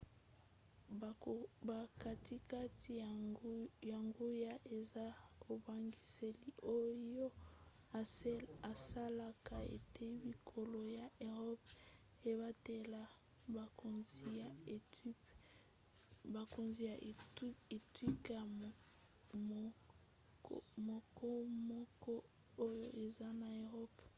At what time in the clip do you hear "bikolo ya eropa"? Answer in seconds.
10.25-11.71